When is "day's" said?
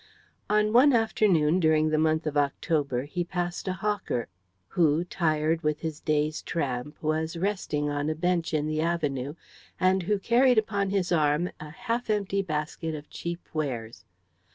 5.99-6.41